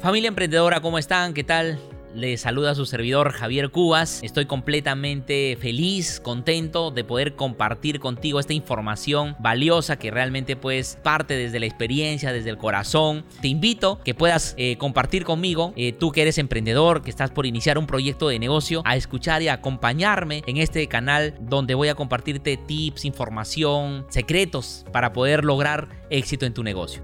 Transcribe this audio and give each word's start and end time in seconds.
Familia 0.00 0.28
emprendedora, 0.28 0.80
¿cómo 0.80 0.96
están? 0.96 1.34
¿Qué 1.34 1.42
tal? 1.42 1.76
Les 2.14 2.42
saluda 2.42 2.76
su 2.76 2.86
servidor 2.86 3.32
Javier 3.32 3.70
Cubas. 3.70 4.22
Estoy 4.22 4.46
completamente 4.46 5.58
feliz, 5.60 6.20
contento 6.20 6.92
de 6.92 7.02
poder 7.02 7.34
compartir 7.34 7.98
contigo 7.98 8.38
esta 8.38 8.52
información 8.52 9.34
valiosa 9.40 9.98
que 9.98 10.12
realmente 10.12 10.54
pues 10.54 11.00
parte 11.02 11.34
desde 11.34 11.58
la 11.58 11.66
experiencia, 11.66 12.32
desde 12.32 12.50
el 12.50 12.58
corazón. 12.58 13.24
Te 13.40 13.48
invito 13.48 13.98
que 14.04 14.14
puedas 14.14 14.54
eh, 14.56 14.78
compartir 14.78 15.24
conmigo, 15.24 15.72
eh, 15.76 15.92
tú 15.92 16.12
que 16.12 16.22
eres 16.22 16.38
emprendedor, 16.38 17.02
que 17.02 17.10
estás 17.10 17.32
por 17.32 17.44
iniciar 17.44 17.76
un 17.76 17.88
proyecto 17.88 18.28
de 18.28 18.38
negocio, 18.38 18.82
a 18.84 18.94
escuchar 18.94 19.42
y 19.42 19.48
acompañarme 19.48 20.44
en 20.46 20.58
este 20.58 20.86
canal 20.86 21.34
donde 21.40 21.74
voy 21.74 21.88
a 21.88 21.96
compartirte 21.96 22.56
tips, 22.56 23.04
información, 23.04 24.06
secretos 24.10 24.86
para 24.92 25.12
poder 25.12 25.44
lograr 25.44 25.88
éxito 26.08 26.46
en 26.46 26.54
tu 26.54 26.62
negocio. 26.62 27.02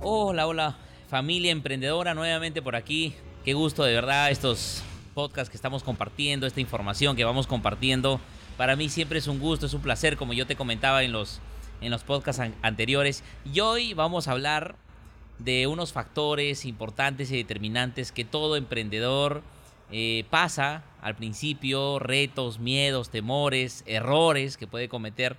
Hola, 0.00 0.48
hola 0.48 0.76
familia 1.12 1.52
emprendedora 1.52 2.14
nuevamente 2.14 2.62
por 2.62 2.74
aquí. 2.74 3.14
Qué 3.44 3.52
gusto 3.52 3.84
de 3.84 3.92
verdad 3.92 4.30
estos 4.30 4.82
podcasts 5.12 5.50
que 5.50 5.58
estamos 5.58 5.82
compartiendo, 5.82 6.46
esta 6.46 6.62
información 6.62 7.16
que 7.16 7.24
vamos 7.26 7.46
compartiendo. 7.46 8.18
Para 8.56 8.76
mí 8.76 8.88
siempre 8.88 9.18
es 9.18 9.26
un 9.26 9.38
gusto, 9.38 9.66
es 9.66 9.74
un 9.74 9.82
placer, 9.82 10.16
como 10.16 10.32
yo 10.32 10.46
te 10.46 10.56
comentaba 10.56 11.02
en 11.02 11.12
los, 11.12 11.40
en 11.82 11.90
los 11.90 12.02
podcasts 12.02 12.42
anteriores. 12.62 13.24
Y 13.44 13.60
hoy 13.60 13.92
vamos 13.92 14.26
a 14.26 14.32
hablar 14.32 14.76
de 15.38 15.66
unos 15.66 15.92
factores 15.92 16.64
importantes 16.64 17.30
y 17.30 17.36
determinantes 17.36 18.10
que 18.10 18.24
todo 18.24 18.56
emprendedor 18.56 19.42
eh, 19.90 20.24
pasa 20.30 20.82
al 21.02 21.14
principio, 21.14 21.98
retos, 21.98 22.58
miedos, 22.58 23.10
temores, 23.10 23.84
errores 23.84 24.56
que 24.56 24.66
puede 24.66 24.88
cometer. 24.88 25.36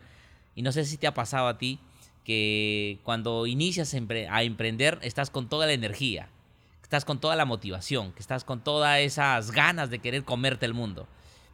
Y 0.56 0.62
no 0.62 0.72
sé 0.72 0.86
si 0.86 0.98
te 0.98 1.08
ha 1.08 1.16
pasado 1.16 1.48
a 1.48 1.58
ti 1.58 1.80
que 2.24 3.00
cuando 3.04 3.48
inicias 3.48 3.94
a 3.94 4.44
emprender 4.44 5.00
estás 5.02 5.30
con 5.30 5.50
toda 5.50 5.68
la 5.68 5.74
energía, 5.74 6.30
estás 6.94 7.06
con 7.06 7.20
toda 7.20 7.36
la 7.36 7.46
motivación, 7.46 8.12
que 8.14 8.20
estás 8.20 8.44
con 8.44 8.64
todas 8.64 9.00
esas 9.00 9.52
ganas 9.52 9.90
de 9.90 9.98
querer 9.98 10.24
comerte 10.24 10.68
el 10.68 10.76
mundo. 10.76 11.08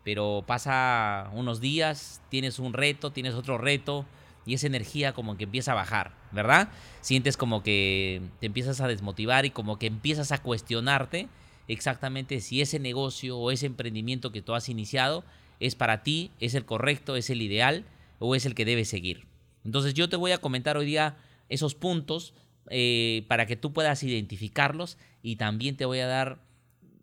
Pero 0.04 0.44
pasa 0.46 1.30
unos 1.34 1.62
días, 1.62 2.22
tienes 2.30 2.60
un 2.60 2.74
reto, 2.74 3.12
tienes 3.12 3.36
otro 3.36 3.58
reto 3.58 4.06
y 4.46 4.54
esa 4.54 4.68
energía 4.68 5.14
como 5.14 5.38
que 5.38 5.46
empieza 5.46 5.72
a 5.72 5.76
bajar, 5.76 6.14
¿verdad? 6.32 6.70
Sientes 7.00 7.38
como 7.38 7.64
que 7.64 8.22
te 8.42 8.48
empiezas 8.48 8.82
a 8.82 8.88
desmotivar 8.88 9.46
y 9.46 9.52
como 9.52 9.80
que 9.80 9.88
empiezas 9.88 10.32
a 10.32 10.40
cuestionarte 10.40 11.30
exactamente 11.70 12.42
si 12.42 12.62
ese 12.62 12.80
negocio 12.80 13.38
o 13.38 13.52
ese 13.52 13.68
emprendimiento 13.68 14.34
que 14.34 14.42
tú 14.42 14.56
has 14.56 14.68
iniciado 14.68 15.24
es 15.62 15.76
para 15.76 16.04
ti, 16.04 16.32
es 16.42 16.54
el 16.54 16.66
correcto, 16.66 17.16
es 17.16 17.30
el 17.30 17.42
ideal 17.42 17.86
o 18.20 18.36
es 18.36 18.46
el 18.46 18.56
que 18.56 18.66
debes 18.66 18.90
seguir. 18.90 19.29
Entonces 19.66 19.94
yo 19.94 20.10
te 20.10 20.16
voy 20.16 20.32
a 20.32 20.40
comentar 20.40 20.78
hoy 20.78 20.86
día 20.86 21.18
esos 21.50 21.76
puntos 21.76 22.34
eh, 22.70 23.24
para 23.28 23.46
que 23.46 23.56
tú 23.56 23.74
puedas 23.74 24.04
identificarlos 24.04 24.98
y 25.24 25.38
también 25.38 25.76
te 25.76 25.86
voy 25.86 26.00
a 26.00 26.08
dar, 26.08 26.40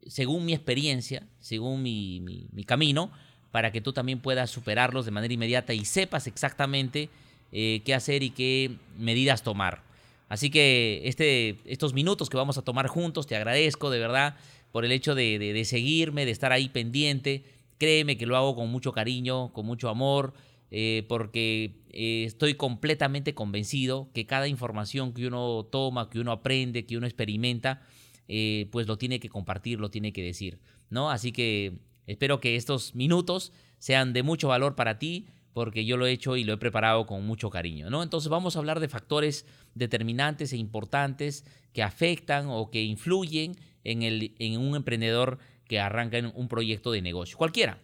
según 0.06 0.44
mi 0.44 0.54
experiencia, 0.54 1.26
según 1.40 1.82
mi, 1.82 2.46
camino, 2.66 3.10
para 3.50 3.72
que 3.72 3.80
tú 3.80 3.92
también 3.92 4.20
puedas 4.20 4.50
superarlos 4.50 5.04
de 5.04 5.10
manera 5.10 5.34
inmediata 5.34 5.74
y 5.74 5.84
sepas 5.84 6.26
exactamente 6.26 7.08
eh, 7.52 7.82
qué 7.84 7.94
hacer 7.94 8.22
y 8.22 8.30
qué 8.30 8.76
medidas 8.96 9.42
tomar. 9.42 9.82
Así 10.28 10.50
que 10.50 11.02
este, 11.04 11.56
estos 11.66 11.94
minutos 11.94 12.30
que 12.30 12.36
vamos 12.36 12.58
a 12.58 12.62
tomar 12.62 12.86
juntos, 12.88 13.26
te 13.26 13.36
agradezco 13.36 13.90
de 13.90 13.98
verdad 13.98 14.36
por 14.72 14.84
el 14.84 14.92
hecho 14.92 15.14
de 15.14 15.62
seguirme, 15.64 16.26
de 16.26 16.32
estar 16.32 16.52
ahí 16.52 16.68
pendiente. 16.68 17.44
Créeme 17.78 18.16
que 18.16 18.26
lo 18.26 18.36
hago 18.36 18.54
con 18.56 18.70
mucho 18.70 18.92
cariño, 18.92 19.52
con 19.52 19.66
mucho 19.66 19.88
amor. 19.88 20.34
Eh, 20.70 21.04
porque 21.08 21.84
eh, 21.90 22.24
estoy 22.26 22.54
completamente 22.54 23.34
convencido 23.34 24.10
que 24.12 24.26
cada 24.26 24.48
información 24.48 25.12
que 25.12 25.26
uno 25.26 25.64
toma, 25.70 26.10
que 26.10 26.18
uno 26.18 26.32
aprende, 26.32 26.86
que 26.86 26.96
uno 26.96 27.06
experimenta, 27.06 27.82
eh, 28.28 28.68
pues 28.72 28.88
lo 28.88 28.98
tiene 28.98 29.20
que 29.20 29.28
compartir, 29.28 29.78
lo 29.78 29.90
tiene 29.90 30.12
que 30.12 30.22
decir, 30.22 30.58
¿no? 30.90 31.10
Así 31.10 31.30
que 31.30 31.78
espero 32.06 32.40
que 32.40 32.56
estos 32.56 32.96
minutos 32.96 33.52
sean 33.78 34.12
de 34.12 34.24
mucho 34.24 34.48
valor 34.48 34.74
para 34.74 34.98
ti, 34.98 35.28
porque 35.52 35.84
yo 35.84 35.96
lo 35.96 36.06
he 36.06 36.12
hecho 36.12 36.36
y 36.36 36.44
lo 36.44 36.52
he 36.52 36.58
preparado 36.58 37.06
con 37.06 37.24
mucho 37.24 37.48
cariño, 37.48 37.88
¿no? 37.88 38.02
Entonces 38.02 38.28
vamos 38.28 38.56
a 38.56 38.58
hablar 38.58 38.80
de 38.80 38.88
factores 38.88 39.46
determinantes 39.74 40.52
e 40.52 40.56
importantes 40.56 41.44
que 41.72 41.82
afectan 41.82 42.46
o 42.48 42.70
que 42.70 42.82
influyen 42.82 43.56
en, 43.84 44.02
el, 44.02 44.34
en 44.38 44.60
un 44.60 44.74
emprendedor 44.74 45.38
que 45.66 45.78
arranca 45.80 46.18
en 46.18 46.32
un 46.34 46.48
proyecto 46.48 46.90
de 46.90 47.02
negocio, 47.02 47.38
cualquiera, 47.38 47.80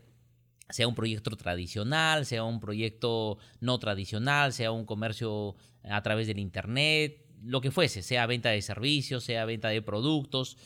sea 0.71 0.89
un 0.89 0.95
proyecto 0.95 1.31
tradicional, 1.37 2.27
sea 2.27 2.45
un 2.45 2.61
proyecto 2.61 3.39
no 3.61 3.79
tradicional, 3.79 4.53
sea 4.53 4.73
un 4.73 4.85
comercio 4.85 5.57
a 5.85 6.03
través 6.03 6.27
del 6.27 6.39
Internet, 6.39 7.25
lo 7.43 7.61
que 7.61 7.71
fuese, 7.71 8.03
sea 8.03 8.27
venta 8.27 8.51
de 8.51 8.63
servicios, 8.63 9.25
sea 9.25 9.45
venta 9.45 9.69
de 9.69 9.83
productos, 9.83 10.57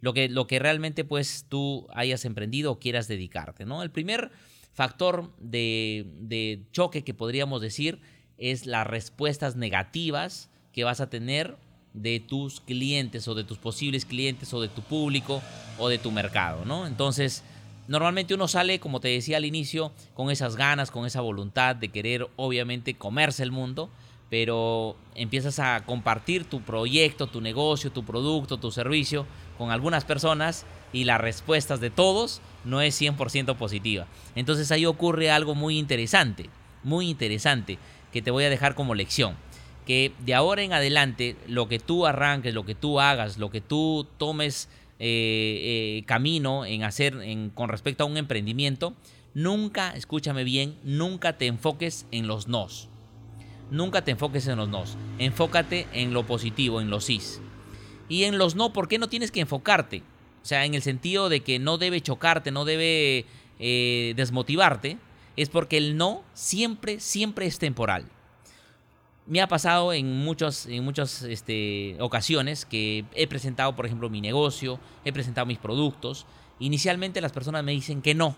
lo 0.00 0.14
que, 0.14 0.28
lo 0.28 0.46
que 0.46 0.58
realmente 0.58 1.04
pues 1.04 1.46
tú 1.48 1.86
hayas 1.94 2.24
emprendido 2.24 2.72
o 2.72 2.78
quieras 2.78 3.08
dedicarte. 3.08 3.64
¿no? 3.64 3.82
El 3.82 3.90
primer 3.90 4.30
factor 4.72 5.32
de, 5.38 6.06
de 6.20 6.64
choque 6.72 7.04
que 7.04 7.14
podríamos 7.14 7.60
decir 7.60 8.00
es 8.38 8.66
las 8.66 8.86
respuestas 8.86 9.56
negativas 9.56 10.50
que 10.72 10.84
vas 10.84 11.00
a 11.00 11.10
tener 11.10 11.56
de 11.92 12.20
tus 12.20 12.60
clientes 12.60 13.28
o 13.28 13.34
de 13.34 13.44
tus 13.44 13.58
posibles 13.58 14.06
clientes 14.06 14.52
o 14.54 14.60
de 14.60 14.68
tu 14.68 14.82
público 14.82 15.42
o 15.78 15.88
de 15.88 15.98
tu 15.98 16.10
mercado, 16.10 16.64
¿no? 16.64 16.86
Entonces, 16.86 17.44
Normalmente 17.88 18.34
uno 18.34 18.48
sale, 18.48 18.78
como 18.78 19.00
te 19.00 19.08
decía 19.08 19.38
al 19.38 19.44
inicio, 19.44 19.92
con 20.14 20.30
esas 20.30 20.56
ganas, 20.56 20.90
con 20.90 21.04
esa 21.04 21.20
voluntad 21.20 21.74
de 21.74 21.88
querer 21.88 22.28
obviamente 22.36 22.94
comerse 22.94 23.42
el 23.42 23.50
mundo, 23.50 23.90
pero 24.30 24.96
empiezas 25.14 25.58
a 25.58 25.84
compartir 25.84 26.44
tu 26.44 26.62
proyecto, 26.62 27.26
tu 27.26 27.40
negocio, 27.40 27.92
tu 27.92 28.04
producto, 28.04 28.56
tu 28.56 28.70
servicio 28.70 29.26
con 29.58 29.70
algunas 29.70 30.04
personas 30.04 30.64
y 30.92 31.04
las 31.04 31.20
respuestas 31.20 31.80
de 31.80 31.90
todos 31.90 32.40
no 32.64 32.80
es 32.80 33.00
100% 33.00 33.56
positiva. 33.56 34.06
Entonces 34.34 34.72
ahí 34.72 34.86
ocurre 34.86 35.30
algo 35.30 35.54
muy 35.54 35.78
interesante, 35.78 36.48
muy 36.82 37.10
interesante, 37.10 37.78
que 38.12 38.22
te 38.22 38.30
voy 38.30 38.44
a 38.44 38.50
dejar 38.50 38.74
como 38.74 38.94
lección. 38.94 39.36
Que 39.86 40.12
de 40.20 40.34
ahora 40.34 40.62
en 40.62 40.72
adelante 40.72 41.36
lo 41.48 41.68
que 41.68 41.78
tú 41.78 42.06
arranques, 42.06 42.54
lo 42.54 42.64
que 42.64 42.74
tú 42.74 43.00
hagas, 43.00 43.36
lo 43.36 43.50
que 43.50 43.60
tú 43.60 44.06
tomes 44.16 44.68
eh, 45.04 45.98
eh, 45.98 46.04
camino 46.06 46.64
en 46.64 46.84
hacer 46.84 47.14
en, 47.24 47.50
con 47.50 47.68
respecto 47.68 48.04
a 48.04 48.06
un 48.06 48.16
emprendimiento, 48.16 48.94
nunca, 49.34 49.90
escúchame 49.96 50.44
bien, 50.44 50.76
nunca 50.84 51.36
te 51.38 51.48
enfoques 51.48 52.06
en 52.12 52.28
los 52.28 52.46
nos. 52.46 52.88
Nunca 53.72 54.04
te 54.04 54.12
enfoques 54.12 54.46
en 54.46 54.58
los 54.58 54.68
nos. 54.68 54.96
Enfócate 55.18 55.88
en 55.92 56.14
lo 56.14 56.24
positivo, 56.24 56.80
en 56.80 56.88
los 56.88 57.06
sís. 57.06 57.40
Y 58.08 58.22
en 58.24 58.38
los 58.38 58.54
no, 58.54 58.72
¿por 58.72 58.86
qué 58.86 59.00
no 59.00 59.08
tienes 59.08 59.32
que 59.32 59.40
enfocarte? 59.40 60.04
O 60.40 60.46
sea, 60.46 60.64
en 60.66 60.74
el 60.74 60.82
sentido 60.82 61.28
de 61.28 61.40
que 61.40 61.58
no 61.58 61.78
debe 61.78 62.00
chocarte, 62.00 62.52
no 62.52 62.64
debe 62.64 63.26
eh, 63.58 64.12
desmotivarte, 64.14 64.98
es 65.36 65.48
porque 65.48 65.78
el 65.78 65.96
no 65.96 66.22
siempre, 66.32 67.00
siempre 67.00 67.46
es 67.46 67.58
temporal 67.58 68.06
me 69.32 69.40
ha 69.40 69.48
pasado 69.48 69.94
en, 69.94 70.14
muchos, 70.18 70.66
en 70.66 70.84
muchas 70.84 71.22
este, 71.22 71.96
ocasiones 72.00 72.66
que 72.66 73.06
he 73.14 73.26
presentado, 73.26 73.74
por 73.74 73.86
ejemplo, 73.86 74.10
mi 74.10 74.20
negocio, 74.20 74.78
he 75.06 75.12
presentado 75.14 75.46
mis 75.46 75.56
productos. 75.56 76.26
Inicialmente 76.58 77.22
las 77.22 77.32
personas 77.32 77.64
me 77.64 77.72
dicen 77.72 78.02
que 78.02 78.14
no. 78.14 78.36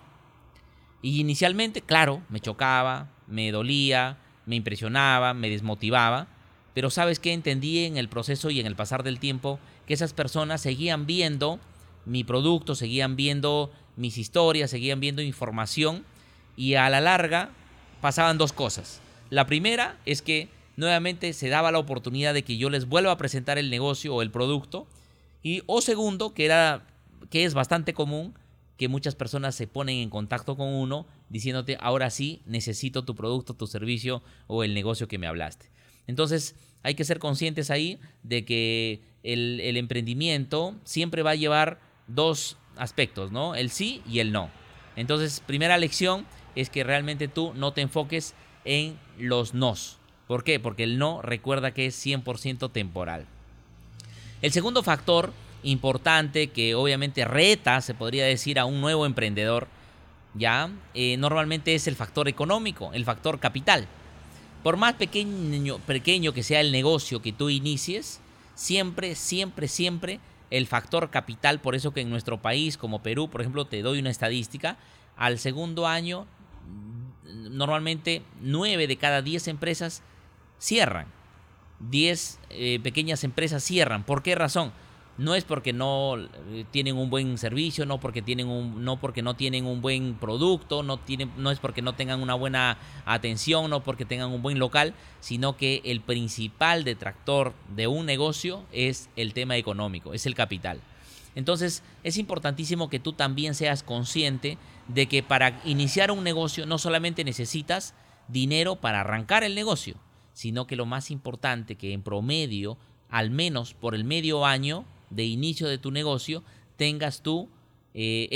Y 1.03 1.19
inicialmente, 1.19 1.82
claro, 1.82 2.22
me 2.28 2.38
chocaba, 2.38 3.10
me 3.27 3.50
dolía, 3.50 4.19
me 4.47 4.55
impresionaba, 4.55 5.34
me 5.34 5.50
desmotivaba. 5.50 6.28
Pero 6.75 6.91
sabes 6.91 7.19
que 7.19 7.32
entendí 7.32 7.87
en 7.87 7.97
el 7.97 8.09
proceso 8.09 8.50
y 8.50 8.61
en 8.61 8.66
el 8.66 8.76
pasar 8.76 9.03
del 9.03 9.19
tiempo 9.19 9.59
que 9.88 9.94
esas 9.94 10.12
personas 10.12 10.61
seguían 10.61 11.06
viendo 11.06 11.59
mi 12.05 12.22
producto, 12.22 12.76
seguían 12.76 13.16
viendo 13.16 13.72
mis 13.97 14.16
historias, 14.16 14.71
seguían 14.71 15.00
viendo 15.00 15.22
información 15.22 16.05
y 16.56 16.75
a 16.75 16.88
la 16.88 17.00
larga 17.00 17.50
pasaban 18.00 18.38
dos 18.38 18.53
cosas. 18.53 19.00
La 19.31 19.44
primera 19.47 19.99
es 20.06 20.22
que 20.22 20.53
nuevamente 20.76 21.32
se 21.32 21.48
daba 21.48 21.72
la 21.72 21.78
oportunidad 21.78 22.34
de 22.34 22.42
que 22.42 22.56
yo 22.56 22.70
les 22.70 22.86
vuelva 22.86 23.12
a 23.12 23.16
presentar 23.16 23.58
el 23.58 23.70
negocio 23.70 24.14
o 24.14 24.22
el 24.22 24.31
producto. 24.31 24.87
Y 25.43 25.62
o 25.66 25.81
segundo, 25.81 26.34
que 26.34 26.44
era 26.44 26.87
que 27.31 27.44
es 27.44 27.54
bastante 27.54 27.94
común 27.94 28.34
que 28.76 28.88
muchas 28.88 29.14
personas 29.14 29.54
se 29.54 29.66
ponen 29.66 29.99
en 29.99 30.10
contacto 30.10 30.56
con 30.56 30.69
uno 30.69 31.06
diciéndote, 31.28 31.76
ahora 31.81 32.10
sí, 32.10 32.43
necesito 32.46 33.04
tu 33.04 33.14
producto, 33.14 33.54
tu 33.54 33.66
servicio 33.66 34.22
o 34.46 34.64
el 34.64 34.75
negocio 34.75 35.08
que 35.08 35.19
me 35.19 35.26
hablaste. 35.26 35.66
Entonces, 36.06 36.54
hay 36.82 36.94
que 36.94 37.04
ser 37.04 37.19
conscientes 37.19 37.70
ahí 37.70 37.99
de 38.22 38.44
que 38.44 39.00
el, 39.22 39.60
el 39.60 39.76
emprendimiento 39.76 40.75
siempre 40.84 41.22
va 41.22 41.31
a 41.31 41.37
llevar 41.37 41.81
dos 42.08 42.56
aspectos, 42.76 43.32
¿no? 43.32 43.54
El 43.54 43.70
sí 43.70 44.02
y 44.08 44.19
el 44.19 44.32
no. 44.32 44.50
Entonces, 44.96 45.43
primera 45.46 45.78
lección 45.78 46.26
es 46.54 46.70
que 46.70 46.84
realmente 46.84 47.28
tú 47.28 47.52
no 47.54 47.72
te 47.72 47.81
enfoques 47.81 48.34
en 48.64 48.99
los 49.19 49.54
nos. 49.54 49.99
¿Por 50.26 50.44
qué? 50.44 50.59
Porque 50.59 50.85
el 50.85 50.99
no 50.99 51.23
recuerda 51.23 51.73
que 51.73 51.87
es 51.87 52.06
100% 52.06 52.71
temporal. 52.73 53.26
El 54.43 54.53
segundo 54.53 54.82
factor 54.82 55.32
importante 55.62 56.49
que 56.49 56.75
obviamente 56.75 57.25
reta, 57.25 57.81
se 57.81 57.94
podría 57.94 58.25
decir, 58.25 58.59
a 58.59 58.65
un 58.65 58.81
nuevo 58.81 59.06
emprendedor, 59.06 59.69
ya, 60.35 60.71
eh, 60.94 61.17
normalmente 61.17 61.75
es 61.75 61.87
el 61.87 61.97
factor 61.97 62.29
económico, 62.29 62.91
el 62.93 63.05
factor 63.05 63.38
capital. 63.38 63.87
Por 64.62 64.76
más 64.76 64.94
pequeño, 64.94 65.79
pequeño 65.79 66.32
que 66.32 66.43
sea 66.43 66.61
el 66.61 66.73
negocio 66.73 67.23
que 67.23 67.32
tú 67.32 67.50
inicies, 67.50 68.21
siempre, 68.55 69.15
siempre, 69.15 69.69
siempre 69.69 70.21
el 70.50 70.67
factor 70.67 71.11
capital, 71.11 71.61
por 71.61 71.75
eso 71.75 71.93
que 71.93 72.00
en 72.00 72.11
nuestro 72.11 72.41
país, 72.41 72.76
como 72.76 73.03
Perú, 73.03 73.29
por 73.29 73.41
ejemplo, 73.41 73.67
te 73.67 73.82
doy 73.82 73.99
una 73.99 74.11
estadística, 74.11 74.76
al 75.17 75.38
segundo 75.38 75.87
año, 75.87 76.26
normalmente 77.25 78.23
9 78.41 78.87
de 78.87 78.97
cada 78.97 79.23
10 79.23 79.49
empresas 79.49 80.03
cierran. 80.58 81.06
10 81.80 82.38
eh, 82.50 82.80
pequeñas 82.82 83.24
empresas 83.24 83.62
cierran. 83.62 84.04
¿Por 84.04 84.22
qué 84.22 84.34
razón? 84.34 84.72
no 85.16 85.34
es 85.34 85.44
porque 85.44 85.72
no 85.72 86.16
eh, 86.18 86.64
tienen 86.70 86.96
un 86.96 87.08
buen 87.08 87.38
servicio, 87.38 87.86
no 87.86 88.00
porque 88.00 88.22
tienen 88.22 88.48
un, 88.48 88.84
no 88.84 88.98
porque 88.98 89.22
no 89.22 89.34
tienen 89.34 89.66
un 89.66 89.80
buen 89.80 90.14
producto, 90.14 90.82
no 90.82 91.00
no 91.36 91.50
es 91.50 91.58
porque 91.60 91.82
no 91.82 91.94
tengan 91.94 92.20
una 92.20 92.34
buena 92.34 92.78
atención, 93.04 93.70
no 93.70 93.82
porque 93.82 94.04
tengan 94.04 94.30
un 94.32 94.42
buen 94.42 94.58
local, 94.58 94.94
sino 95.20 95.56
que 95.56 95.82
el 95.84 96.00
principal 96.00 96.84
detractor 96.84 97.54
de 97.74 97.86
un 97.86 98.06
negocio 98.06 98.64
es 98.72 99.08
el 99.16 99.34
tema 99.34 99.56
económico, 99.56 100.14
es 100.14 100.26
el 100.26 100.34
capital. 100.34 100.80
Entonces 101.36 101.82
es 102.02 102.16
importantísimo 102.16 102.88
que 102.88 103.00
tú 103.00 103.12
también 103.12 103.54
seas 103.54 103.82
consciente 103.82 104.58
de 104.88 105.06
que 105.06 105.22
para 105.22 105.60
iniciar 105.64 106.10
un 106.10 106.24
negocio 106.24 106.66
no 106.66 106.78
solamente 106.78 107.24
necesitas 107.24 107.94
dinero 108.28 108.76
para 108.76 109.00
arrancar 109.00 109.44
el 109.44 109.54
negocio, 109.54 109.96
sino 110.34 110.66
que 110.66 110.76
lo 110.76 110.84
más 110.84 111.10
importante 111.10 111.76
que 111.76 111.94
en 111.94 112.02
promedio, 112.02 112.76
al 113.08 113.31
menos 113.31 113.72
por 113.72 113.94
el 113.94 114.04
medio 114.04 114.44
año, 114.44 114.84
de 115.10 115.25
inicio 115.25 115.69
de 115.69 115.78
tu 115.78 115.90
negocio 115.90 116.42
tengas 116.76 117.22
tú 117.22 117.48
eh, 117.94 118.28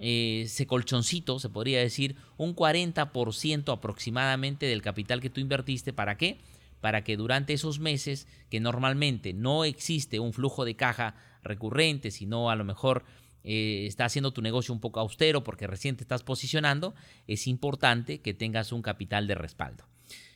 eh, 0.00 0.42
ese 0.44 0.66
colchoncito, 0.66 1.38
se 1.38 1.48
podría 1.48 1.78
decir, 1.80 2.16
un 2.36 2.54
40% 2.54 3.72
aproximadamente 3.72 4.66
del 4.66 4.82
capital 4.82 5.20
que 5.20 5.30
tú 5.30 5.40
invertiste. 5.40 5.92
¿Para 5.92 6.16
qué? 6.16 6.38
Para 6.80 7.04
que 7.04 7.16
durante 7.16 7.52
esos 7.52 7.78
meses 7.78 8.26
que 8.50 8.60
normalmente 8.60 9.32
no 9.32 9.64
existe 9.64 10.18
un 10.18 10.32
flujo 10.32 10.64
de 10.64 10.74
caja 10.74 11.14
recurrente, 11.42 12.10
sino 12.10 12.50
a 12.50 12.56
lo 12.56 12.64
mejor 12.64 13.04
eh, 13.44 13.84
está 13.86 14.06
haciendo 14.06 14.32
tu 14.32 14.42
negocio 14.42 14.74
un 14.74 14.80
poco 14.80 15.00
austero 15.00 15.44
porque 15.44 15.66
recién 15.66 15.96
te 15.96 16.02
estás 16.02 16.24
posicionando, 16.24 16.94
es 17.26 17.46
importante 17.46 18.20
que 18.20 18.34
tengas 18.34 18.72
un 18.72 18.82
capital 18.82 19.26
de 19.26 19.36
respaldo. 19.36 19.84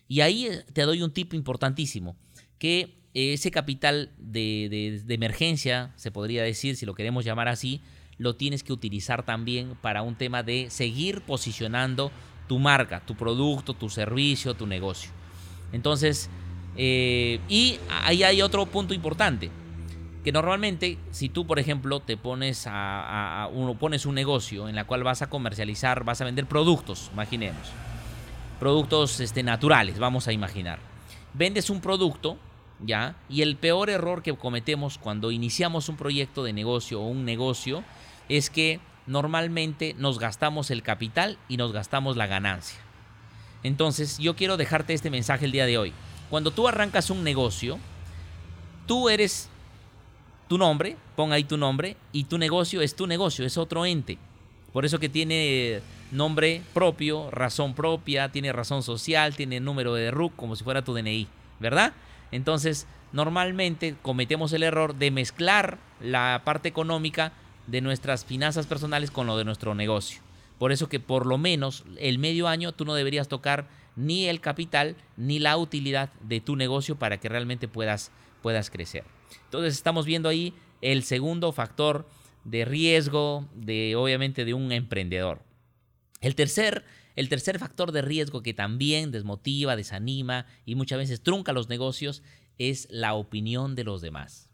Y 0.09 0.23
ahí 0.23 0.49
te 0.73 0.83
doy 0.83 1.03
un 1.03 1.13
tip 1.13 1.35
importantísimo, 1.35 2.17
que 2.59 2.99
ese 3.15 3.51
capital 3.51 4.11
de, 4.19 5.03
emergencia, 5.09 5.93
se 5.97 6.11
podría 6.11 6.43
decir, 6.43 6.77
si 6.77 6.87
lo 6.87 6.95
queremos 6.95 7.25
llamar 7.25 7.49
así, 7.49 7.81
lo 8.17 8.37
tienes 8.37 8.63
que 8.63 8.73
utilizar 8.73 9.25
también 9.25 9.77
para 9.81 10.03
un 10.03 10.17
tema 10.17 10.43
de 10.43 10.71
seguir 10.71 11.21
posicionando 11.23 12.11
tu 12.49 12.59
marca, 12.59 13.01
tu 13.05 13.15
producto, 13.15 13.75
tu 13.75 13.91
servicio, 13.91 14.55
tu 14.55 14.67
negocio. 14.67 15.11
Entonces, 15.73 16.31
eh, 16.77 17.41
y 17.49 17.79
ahí 18.03 18.23
hay 18.23 18.43
otro 18.43 18.67
punto 18.67 18.95
importante, 18.95 19.51
que 20.25 20.33
normalmente 20.33 20.99
si 21.11 21.29
tú, 21.29 21.47
por 21.47 21.59
ejemplo, 21.59 22.01
te 22.01 22.17
pones 22.17 22.65
a, 22.67 23.49
uno 23.53 23.79
pones 23.79 24.07
un 24.07 24.15
negocio 24.15 24.69
en 24.69 24.75
la 24.75 24.85
cual 24.85 25.03
vas 25.03 25.23
a 25.23 25.29
comercializar, 25.29 26.05
vas 26.05 26.21
a 26.21 26.25
vender 26.25 26.47
productos, 26.47 27.11
imaginemos, 27.13 27.69
productos 28.59 29.21
este, 29.21 29.43
naturales, 29.43 29.99
vamos 29.99 30.29
a 30.29 30.33
imaginar. 30.33 30.79
Vendes 31.35 31.71
un 31.71 31.81
producto 31.81 32.39
¿ya? 32.85 33.17
Y 33.29 33.43
el 33.43 33.57
peor 33.57 33.91
error 33.91 34.23
que 34.23 34.37
cometemos 34.37 34.99
cuando 34.99 35.31
iniciamos 35.31 35.89
un 35.89 35.97
proyecto 35.97 36.45
de 36.45 36.53
negocio 36.53 37.01
o 37.01 37.07
un 37.07 37.25
negocio 37.25 37.85
es 38.29 38.51
que 38.51 38.81
normalmente 39.07 39.95
nos 39.99 40.19
gastamos 40.19 40.71
el 40.71 40.83
capital 40.83 41.39
y 41.49 41.57
nos 41.57 41.73
gastamos 41.73 42.17
la 42.17 42.27
ganancia. 42.27 42.79
Entonces, 43.63 44.19
yo 44.19 44.37
quiero 44.37 44.57
dejarte 44.57 44.95
este 44.95 45.11
mensaje 45.11 45.45
el 45.45 45.53
día 45.53 45.67
de 45.67 45.79
hoy. 45.79 45.93
Cuando 46.31 46.51
tú 46.51 46.69
arrancas 46.69 47.11
un 47.11 47.25
negocio, 47.25 47.79
tú 48.87 49.09
eres 49.09 49.49
tu 50.47 50.59
nombre, 50.59 50.97
pon 51.17 51.33
ahí 51.33 51.45
tu 51.45 51.57
nombre, 51.57 51.97
y 52.13 52.25
tu 52.25 52.39
negocio 52.39 52.81
es 52.83 52.95
tu 52.95 53.07
negocio, 53.07 53.45
es 53.45 53.57
otro 53.59 53.85
ente. 53.85 54.19
Por 54.73 54.85
eso 54.85 54.99
que 54.99 55.09
tiene 55.09 55.81
nombre 56.11 56.63
propio, 56.75 57.31
razón 57.31 57.75
propia, 57.75 58.31
tiene 58.31 58.53
razón 58.53 58.83
social, 58.83 59.35
tiene 59.35 59.61
número 59.61 59.95
de 59.95 60.11
RUC 60.11 60.35
como 60.37 60.57
si 60.57 60.65
fuera 60.65 60.83
tu 60.83 60.95
DNI, 60.95 61.29
¿verdad? 61.61 61.93
Entonces, 62.33 62.87
normalmente 63.13 63.95
cometemos 64.03 64.53
el 64.53 64.63
error 64.63 64.95
de 64.95 65.11
mezclar 65.11 65.79
la 66.01 66.43
parte 66.45 66.69
económica 66.69 67.33
de 67.67 67.81
nuestras 67.81 68.25
finanzas 68.25 68.67
personales 68.67 69.11
con 69.11 69.27
lo 69.27 69.37
de 69.37 69.45
nuestro 69.45 69.75
negocio. 69.75 70.21
Por 70.59 70.73
eso 70.73 70.89
que 70.89 71.01
por 71.01 71.27
lo 71.27 71.39
menos 71.39 71.85
el 71.99 72.19
medio 72.19 72.49
año 72.49 72.73
tú 72.73 72.85
no 72.85 72.95
deberías 72.95 73.29
tocar 73.29 73.69
ni 73.97 74.27
el 74.27 74.41
capital 74.41 74.97
ni 75.17 75.39
la 75.39 75.57
utilidad 75.57 76.11
de 76.21 76.41
tu 76.41 76.57
negocio 76.57 76.97
para 76.97 77.19
que 77.19 77.29
realmente 77.29 77.69
puedas, 77.69 78.11
puedas 78.43 78.71
crecer. 78.71 79.05
Entonces 79.45 79.75
estamos 79.75 80.07
viendo 80.07 80.29
ahí 80.29 80.55
el 80.81 81.03
segundo 81.05 81.53
factor 81.53 82.07
de 82.45 82.65
riesgo 82.65 83.47
de 83.55 83.95
obviamente 83.97 84.45
de 84.45 84.55
un 84.55 84.73
emprendedor. 84.73 85.41
El 86.21 86.35
tercer 86.35 86.85
el 87.19 87.29
tercer 87.29 87.59
factor 87.59 87.91
de 87.91 88.01
riesgo 88.01 88.45
que 88.45 88.55
también 88.55 89.11
desmotiva, 89.11 89.75
desanima 89.75 90.47
y 90.65 90.77
muchas 90.77 90.99
veces 90.99 91.21
trunca 91.21 91.53
los 91.53 91.69
negocios 91.69 92.23
es 92.59 92.87
la 92.93 93.15
opinión 93.15 93.75
de 93.75 93.83
los 93.83 94.01
demás. 94.01 94.49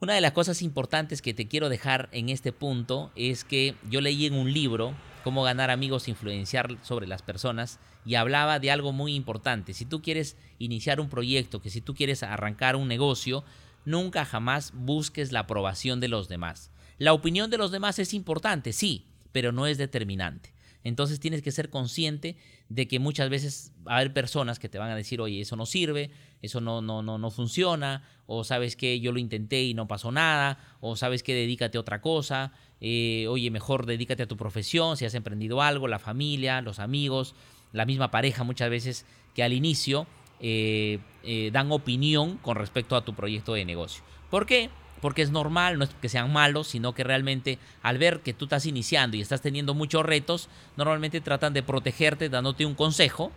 Una 0.00 0.14
de 0.14 0.22
las 0.22 0.32
cosas 0.32 0.62
importantes 0.62 1.20
que 1.20 1.34
te 1.34 1.46
quiero 1.46 1.68
dejar 1.68 2.08
en 2.12 2.30
este 2.30 2.50
punto 2.50 3.12
es 3.14 3.44
que 3.44 3.74
yo 3.90 4.00
leí 4.00 4.24
en 4.24 4.32
un 4.32 4.54
libro 4.54 4.94
cómo 5.22 5.42
ganar 5.42 5.70
amigos 5.70 6.08
e 6.08 6.12
influenciar 6.12 6.78
sobre 6.80 7.06
las 7.06 7.20
personas 7.20 7.78
y 8.06 8.14
hablaba 8.14 8.58
de 8.58 8.70
algo 8.70 8.92
muy 8.92 9.14
importante. 9.14 9.74
Si 9.74 9.84
tú 9.84 10.00
quieres 10.00 10.38
iniciar 10.58 10.98
un 10.98 11.10
proyecto, 11.10 11.60
que 11.60 11.68
si 11.68 11.82
tú 11.82 11.94
quieres 11.94 12.22
arrancar 12.22 12.74
un 12.74 12.88
negocio, 12.88 13.44
nunca 13.84 14.24
jamás 14.24 14.72
busques 14.74 15.30
la 15.30 15.40
aprobación 15.40 16.00
de 16.00 16.08
los 16.08 16.26
demás. 16.26 16.70
La 16.96 17.12
opinión 17.12 17.50
de 17.50 17.58
los 17.58 17.70
demás 17.70 17.98
es 17.98 18.14
importante, 18.14 18.72
sí, 18.72 19.04
pero 19.34 19.50
no 19.50 19.66
es 19.66 19.78
determinante. 19.78 20.54
Entonces 20.84 21.18
tienes 21.18 21.42
que 21.42 21.50
ser 21.50 21.70
consciente 21.70 22.36
de 22.68 22.86
que 22.86 23.00
muchas 23.00 23.30
veces 23.30 23.72
va 23.86 23.94
a 23.94 23.96
haber 23.96 24.12
personas 24.12 24.60
que 24.60 24.68
te 24.68 24.78
van 24.78 24.92
a 24.92 24.94
decir, 24.96 25.20
oye, 25.20 25.40
eso 25.40 25.56
no 25.56 25.66
sirve, 25.66 26.12
eso 26.40 26.60
no, 26.60 26.82
no, 26.82 27.02
no, 27.02 27.18
no 27.18 27.30
funciona, 27.32 28.04
o 28.26 28.44
sabes 28.44 28.76
que 28.76 29.00
yo 29.00 29.10
lo 29.10 29.18
intenté 29.18 29.64
y 29.64 29.74
no 29.74 29.88
pasó 29.88 30.12
nada, 30.12 30.58
o 30.80 30.94
sabes 30.94 31.24
que 31.24 31.34
dedícate 31.34 31.78
a 31.78 31.80
otra 31.80 32.00
cosa, 32.00 32.52
eh, 32.80 33.26
oye, 33.28 33.50
mejor 33.50 33.86
dedícate 33.86 34.22
a 34.22 34.28
tu 34.28 34.36
profesión, 34.36 34.96
si 34.96 35.04
has 35.04 35.14
emprendido 35.14 35.62
algo, 35.62 35.88
la 35.88 35.98
familia, 35.98 36.60
los 36.60 36.78
amigos, 36.78 37.34
la 37.72 37.86
misma 37.86 38.12
pareja 38.12 38.44
muchas 38.44 38.70
veces 38.70 39.04
que 39.34 39.42
al 39.42 39.52
inicio 39.52 40.06
eh, 40.38 41.00
eh, 41.24 41.50
dan 41.52 41.72
opinión 41.72 42.36
con 42.36 42.54
respecto 42.54 42.94
a 42.94 43.04
tu 43.04 43.14
proyecto 43.14 43.54
de 43.54 43.64
negocio. 43.64 44.04
¿Por 44.30 44.46
qué? 44.46 44.70
Porque 45.04 45.20
es 45.20 45.30
normal, 45.30 45.76
no 45.76 45.84
es 45.84 45.90
que 46.00 46.08
sean 46.08 46.32
malos, 46.32 46.68
sino 46.68 46.94
que 46.94 47.04
realmente 47.04 47.58
al 47.82 47.98
ver 47.98 48.20
que 48.20 48.32
tú 48.32 48.46
estás 48.46 48.64
iniciando 48.64 49.18
y 49.18 49.20
estás 49.20 49.42
teniendo 49.42 49.74
muchos 49.74 50.02
retos, 50.02 50.48
normalmente 50.78 51.20
tratan 51.20 51.52
de 51.52 51.62
protegerte 51.62 52.30
dándote 52.30 52.64
un 52.64 52.74
consejo, 52.74 53.30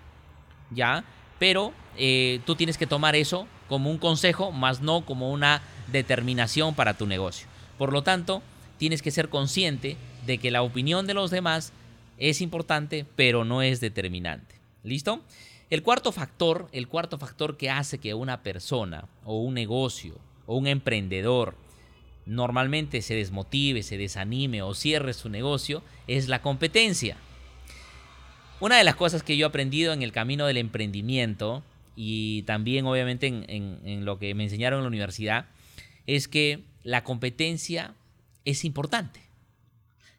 ¿ya? 0.72 1.04
Pero 1.40 1.74
eh, 1.98 2.40
tú 2.46 2.56
tienes 2.56 2.78
que 2.78 2.88
tomar 2.88 3.18
eso 3.18 3.50
como 3.68 3.92
un 3.92 3.98
consejo, 3.98 4.54
más 4.54 4.80
no 4.80 5.04
como 5.04 5.30
una 5.30 5.62
determinación 5.92 6.74
para 6.74 6.94
tu 6.94 7.06
negocio. 7.06 7.50
Por 7.78 7.92
lo 7.92 8.02
tanto, 8.02 8.42
tienes 8.78 9.02
que 9.02 9.12
ser 9.12 9.28
consciente 9.28 9.98
de 10.26 10.38
que 10.38 10.52
la 10.52 10.62
opinión 10.62 11.06
de 11.06 11.16
los 11.16 11.32
demás 11.32 11.74
es 12.18 12.40
importante, 12.40 13.06
pero 13.18 13.44
no 13.44 13.62
es 13.62 13.82
determinante. 13.82 14.56
¿Listo? 14.86 15.20
El 15.70 15.84
cuarto 15.84 16.14
factor, 16.14 16.70
el 16.72 16.88
cuarto 16.88 17.18
factor 17.18 17.58
que 17.58 17.70
hace 17.70 17.98
que 17.98 18.14
una 18.14 18.42
persona 18.42 19.04
o 19.26 19.42
un 19.42 19.54
negocio 19.54 20.16
o 20.48 20.58
un 20.58 20.66
emprendedor 20.66 21.56
normalmente 22.26 23.02
se 23.02 23.16
desmotive, 23.16 23.84
se 23.84 23.98
desanime 23.98 24.62
o 24.62 24.74
cierre 24.74 25.14
su 25.14 25.30
negocio 25.30 25.84
es 26.08 26.28
la 26.28 26.42
competencia. 26.42 27.18
Una 28.60 28.78
de 28.78 28.84
las 28.84 28.96
cosas 28.96 29.22
que 29.24 29.38
yo 29.38 29.46
he 29.46 29.50
aprendido 29.50 29.94
en 29.94 30.02
el 30.02 30.12
camino 30.12 30.48
del 30.48 30.58
emprendimiento 30.58 31.64
y 31.96 32.42
también 32.44 32.86
obviamente 32.86 33.28
en, 33.28 34.06
lo 34.06 34.20
que 34.20 34.34
me 34.34 34.44
enseñaron 34.44 34.80
en 34.80 34.84
la 34.84 34.90
universidad 34.90 35.46
es 36.06 36.28
que 36.28 36.64
la 36.84 37.04
competencia 37.04 37.94
es 38.46 38.66
importante. 38.66 39.22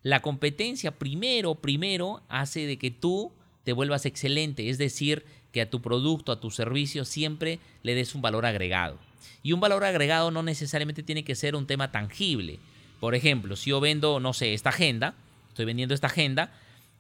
La 0.03 0.21
competencia 0.21 0.93
primero, 0.93 1.57
primero 1.57 2.23
hace 2.29 2.67
de 2.67 2.79
que 2.79 2.91
tú 2.91 3.33
te 3.65 3.73
vuelvas 3.73 4.07
excelente, 4.07 4.71
es 4.71 4.79
decir, 4.79 5.25
que 5.53 5.61
a 5.61 5.71
tu 5.71 5.83
producto, 5.83 6.33
a 6.33 6.41
tu 6.41 6.51
servicio 6.51 7.05
siempre 7.05 7.59
le 7.83 7.95
des 7.95 8.15
un 8.15 8.23
valor 8.23 8.47
agregado. 8.47 8.99
Y 9.43 9.53
un 9.53 9.61
valor 9.61 9.85
agregado 9.85 10.31
no 10.31 10.43
necesariamente 10.43 11.03
tiene 11.03 11.25
que 11.25 11.35
ser 11.35 11.57
un 11.57 11.67
tema 11.67 11.91
tangible. 11.91 12.59
Por 13.01 13.15
ejemplo, 13.15 13.57
si 13.57 13.71
yo 13.71 13.81
vendo, 13.81 14.21
no 14.21 14.33
sé, 14.33 14.55
esta 14.55 14.71
agenda, 14.71 15.15
estoy 15.49 15.65
vendiendo 15.65 15.95
esta 15.95 16.09
agenda, 16.09 16.53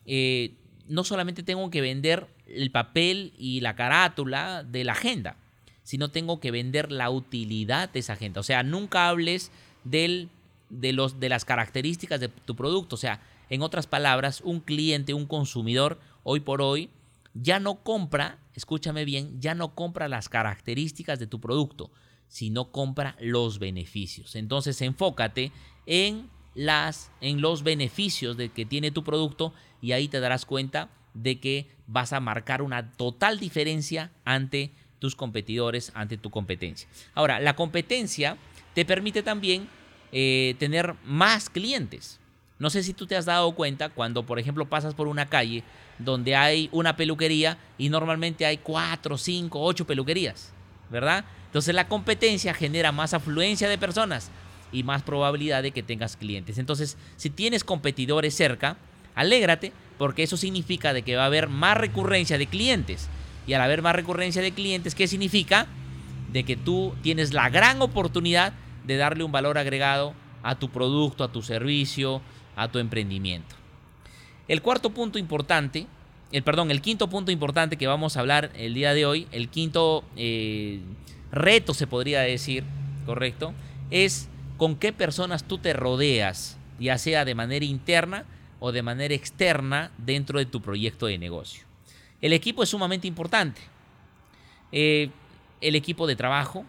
eh, 0.06 0.52
no 0.88 1.04
solamente 1.04 1.42
tengo 1.42 1.70
que 1.70 1.80
vender 1.80 2.26
el 2.46 2.70
papel 2.70 3.32
y 3.38 3.60
la 3.60 3.76
carátula 3.76 4.62
de 4.64 4.84
la 4.84 4.92
agenda, 4.92 5.36
sino 5.82 6.10
tengo 6.10 6.40
que 6.40 6.50
vender 6.50 6.92
la 6.92 7.10
utilidad 7.10 7.90
de 7.90 8.00
esa 8.00 8.14
agenda. 8.14 8.40
O 8.40 8.44
sea, 8.44 8.62
nunca 8.62 9.08
hables 9.08 9.50
del, 9.84 10.28
de, 10.70 10.92
los, 10.92 11.20
de 11.20 11.28
las 11.28 11.44
características 11.44 12.20
de 12.20 12.28
tu 12.28 12.56
producto. 12.56 12.94
O 12.96 12.98
sea, 12.98 13.20
en 13.50 13.62
otras 13.62 13.86
palabras, 13.86 14.40
un 14.42 14.60
cliente, 14.60 15.14
un 15.14 15.26
consumidor, 15.26 15.98
hoy 16.22 16.40
por 16.40 16.62
hoy, 16.62 16.90
ya 17.34 17.60
no 17.60 17.82
compra, 17.82 18.38
escúchame 18.54 19.04
bien, 19.04 19.40
ya 19.40 19.54
no 19.54 19.74
compra 19.74 20.08
las 20.08 20.28
características 20.28 21.18
de 21.18 21.26
tu 21.26 21.40
producto, 21.40 21.90
sino 22.28 22.70
compra 22.70 23.16
los 23.20 23.58
beneficios. 23.58 24.36
Entonces 24.36 24.80
enfócate 24.82 25.52
en 25.86 26.28
las 26.54 27.10
en 27.20 27.40
los 27.40 27.62
beneficios 27.62 28.36
de 28.36 28.48
que 28.50 28.66
tiene 28.66 28.90
tu 28.90 29.04
producto 29.04 29.52
y 29.80 29.92
ahí 29.92 30.08
te 30.08 30.20
darás 30.20 30.44
cuenta 30.44 30.90
de 31.14 31.40
que 31.40 31.66
vas 31.86 32.12
a 32.12 32.20
marcar 32.20 32.62
una 32.62 32.92
total 32.92 33.38
diferencia 33.38 34.12
ante 34.24 34.72
tus 34.98 35.14
competidores, 35.14 35.92
ante 35.94 36.16
tu 36.18 36.30
competencia. 36.30 36.88
Ahora, 37.14 37.40
la 37.40 37.54
competencia 37.54 38.36
te 38.74 38.84
permite 38.84 39.22
también 39.22 39.68
eh, 40.12 40.54
tener 40.58 40.94
más 41.04 41.48
clientes. 41.50 42.20
No 42.58 42.70
sé 42.70 42.82
si 42.82 42.92
tú 42.92 43.06
te 43.06 43.16
has 43.16 43.24
dado 43.24 43.52
cuenta 43.52 43.88
cuando, 43.88 44.24
por 44.26 44.38
ejemplo, 44.38 44.68
pasas 44.68 44.94
por 44.94 45.06
una 45.06 45.26
calle 45.26 45.62
donde 45.98 46.34
hay 46.34 46.68
una 46.72 46.96
peluquería 46.96 47.58
y 47.78 47.88
normalmente 47.88 48.46
hay 48.46 48.58
cuatro, 48.58 49.16
cinco, 49.16 49.60
ocho 49.62 49.86
peluquerías, 49.86 50.52
¿verdad? 50.90 51.24
Entonces 51.46 51.74
la 51.74 51.88
competencia 51.88 52.54
genera 52.54 52.92
más 52.92 53.14
afluencia 53.14 53.68
de 53.68 53.78
personas 53.78 54.30
y 54.72 54.82
más 54.82 55.02
probabilidad 55.02 55.62
de 55.62 55.70
que 55.70 55.82
tengas 55.82 56.16
clientes. 56.16 56.58
Entonces, 56.58 56.96
si 57.16 57.30
tienes 57.30 57.64
competidores 57.64 58.34
cerca, 58.34 58.76
alégrate 59.14 59.72
porque 59.96 60.22
eso 60.22 60.36
significa 60.36 60.92
de 60.92 61.02
que 61.02 61.16
va 61.16 61.24
a 61.24 61.26
haber 61.26 61.48
más 61.48 61.76
recurrencia 61.76 62.38
de 62.38 62.46
clientes. 62.46 63.08
Y 63.46 63.54
al 63.54 63.62
haber 63.62 63.82
más 63.82 63.94
recurrencia 63.94 64.42
de 64.42 64.52
clientes, 64.52 64.94
¿qué 64.94 65.08
significa? 65.08 65.66
De 66.32 66.44
que 66.44 66.56
tú 66.56 66.94
tienes 67.02 67.32
la 67.32 67.48
gran 67.48 67.80
oportunidad 67.82 68.52
de 68.86 68.96
darle 68.96 69.24
un 69.24 69.32
valor 69.32 69.58
agregado 69.58 70.14
a 70.42 70.54
tu 70.54 70.70
producto, 70.70 71.24
a 71.24 71.32
tu 71.32 71.42
servicio, 71.42 72.22
a 72.56 72.68
tu 72.68 72.78
emprendimiento. 72.78 73.56
El 74.46 74.62
cuarto 74.62 74.90
punto 74.90 75.18
importante, 75.18 75.86
el 76.30 76.42
perdón, 76.42 76.70
el 76.70 76.82
quinto 76.82 77.08
punto 77.08 77.30
importante 77.30 77.76
que 77.76 77.86
vamos 77.86 78.16
a 78.16 78.20
hablar 78.20 78.50
el 78.54 78.74
día 78.74 78.92
de 78.94 79.06
hoy, 79.06 79.26
el 79.32 79.48
quinto 79.48 80.04
eh, 80.16 80.80
reto 81.32 81.72
se 81.74 81.86
podría 81.86 82.20
decir, 82.20 82.64
¿correcto? 83.06 83.54
Es 83.90 84.28
con 84.58 84.76
qué 84.76 84.92
personas 84.92 85.44
tú 85.44 85.58
te 85.58 85.72
rodeas, 85.72 86.58
ya 86.78 86.98
sea 86.98 87.24
de 87.24 87.34
manera 87.34 87.64
interna 87.64 88.24
o 88.60 88.72
de 88.72 88.82
manera 88.82 89.14
externa 89.14 89.90
dentro 89.96 90.38
de 90.38 90.46
tu 90.46 90.60
proyecto 90.60 91.06
de 91.06 91.16
negocio. 91.16 91.64
El 92.20 92.32
equipo 92.32 92.62
es 92.62 92.68
sumamente 92.68 93.06
importante. 93.06 93.60
Eh, 94.72 95.10
el 95.60 95.76
equipo 95.76 96.06
de 96.06 96.16
trabajo, 96.16 96.64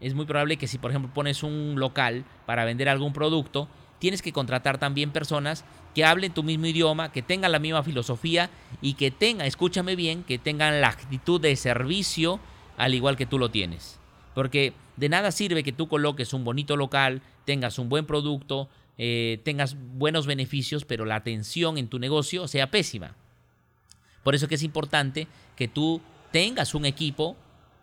es 0.00 0.14
muy 0.14 0.24
probable 0.24 0.56
que 0.56 0.66
si 0.66 0.78
por 0.78 0.90
ejemplo 0.90 1.12
pones 1.12 1.42
un 1.42 1.74
local 1.78 2.24
para 2.46 2.64
vender 2.64 2.88
algún 2.88 3.12
producto, 3.12 3.68
tienes 3.98 4.22
que 4.22 4.32
contratar 4.32 4.78
también 4.78 5.10
personas 5.10 5.64
que 5.94 6.04
hablen 6.04 6.32
tu 6.32 6.42
mismo 6.42 6.66
idioma, 6.66 7.12
que 7.12 7.22
tengan 7.22 7.52
la 7.52 7.58
misma 7.58 7.82
filosofía 7.82 8.50
y 8.82 8.94
que 8.94 9.10
tengan, 9.10 9.46
escúchame 9.46 9.96
bien, 9.96 10.24
que 10.24 10.38
tengan 10.38 10.80
la 10.80 10.88
actitud 10.88 11.40
de 11.40 11.54
servicio 11.56 12.40
al 12.76 12.94
igual 12.94 13.16
que 13.16 13.26
tú 13.26 13.38
lo 13.38 13.50
tienes. 13.50 14.00
Porque 14.34 14.72
de 14.96 15.08
nada 15.08 15.30
sirve 15.30 15.62
que 15.62 15.72
tú 15.72 15.88
coloques 15.88 16.32
un 16.32 16.44
bonito 16.44 16.76
local, 16.76 17.22
tengas 17.44 17.78
un 17.78 17.88
buen 17.88 18.06
producto, 18.06 18.68
eh, 18.98 19.40
tengas 19.44 19.76
buenos 19.76 20.26
beneficios, 20.26 20.84
pero 20.84 21.04
la 21.04 21.16
atención 21.16 21.78
en 21.78 21.88
tu 21.88 21.98
negocio 21.98 22.48
sea 22.48 22.70
pésima. 22.70 23.14
Por 24.22 24.34
eso 24.34 24.48
que 24.48 24.56
es 24.56 24.62
importante 24.62 25.28
que 25.56 25.68
tú 25.68 26.00
tengas 26.32 26.74
un 26.74 26.86
equipo 26.86 27.36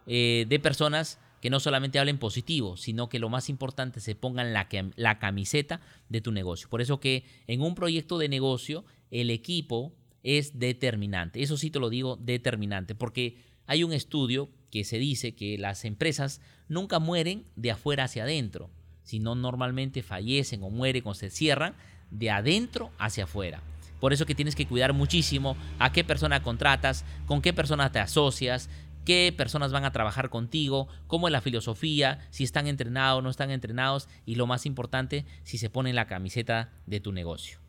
eh, 0.08 0.46
de 0.50 0.60
personas 0.60 1.20
que 1.42 1.50
no 1.50 1.60
solamente 1.60 2.00
hablen 2.00 2.20
positivo, 2.20 2.78
sino 2.78 3.10
que 3.10 3.20
lo 3.20 3.30
más 3.30 3.50
importante 3.50 4.00
se 4.00 4.16
pongan 4.16 4.54
la, 4.54 4.70
la 4.96 5.20
camiseta 5.20 5.82
de 6.08 6.22
tu 6.22 6.32
negocio. 6.32 6.70
Por 6.70 6.82
eso 6.82 7.00
que 7.00 7.26
en 7.48 7.62
un 7.62 7.76
proyecto 7.76 8.18
de 8.18 8.30
negocio 8.30 8.86
el 9.10 9.30
equipo 9.30 9.94
es 10.24 10.60
determinante. 10.60 11.42
Eso 11.42 11.58
sí 11.58 11.72
te 11.72 11.80
lo 11.80 11.90
digo, 11.90 12.16
determinante, 12.16 12.96
porque 12.96 13.38
hay 13.66 13.84
un 13.84 13.92
estudio 13.92 14.50
que 14.70 14.84
se 14.84 15.00
dice 15.00 15.34
que 15.34 15.58
las 15.58 15.84
empresas 15.84 16.42
nunca 16.70 17.00
mueren 17.00 17.46
de 17.56 17.72
afuera 17.72 18.06
hacia 18.06 18.24
adentro, 18.24 18.70
sino 19.04 19.36
normalmente 19.36 20.04
fallecen 20.04 20.64
o 20.64 20.70
mueren 20.70 21.04
o 21.06 21.14
se 21.14 21.30
cierran 21.30 21.76
de 22.12 22.30
adentro 22.30 22.92
hacia 22.98 23.24
afuera. 23.24 23.62
Por 24.00 24.14
eso 24.14 24.26
que 24.26 24.36
tienes 24.36 24.56
que 24.56 24.66
cuidar 24.66 24.94
muchísimo 24.94 25.56
a 25.78 25.92
qué 25.92 26.04
persona 26.04 26.42
contratas, 26.42 27.06
con 27.28 27.42
qué 27.42 27.54
persona 27.54 27.92
te 27.92 28.00
asocias, 28.00 28.70
qué 29.06 29.34
personas 29.36 29.72
van 29.72 29.86
a 29.86 29.92
trabajar 29.92 30.30
contigo, 30.30 30.88
cómo 31.08 31.28
es 31.28 31.32
la 31.32 31.42
filosofía, 31.42 32.20
si 32.30 32.44
están 32.44 32.68
entrenados 32.68 33.20
o 33.20 33.22
no 33.22 33.30
están 33.30 33.52
entrenados 33.52 34.08
y 34.26 34.36
lo 34.36 34.48
más 34.48 34.66
importante, 34.66 35.26
si 35.44 35.58
se 35.58 35.70
ponen 35.70 35.96
la 35.96 36.08
camiseta 36.08 36.70
de 36.86 37.00
tu 37.00 37.12
negocio. 37.12 37.60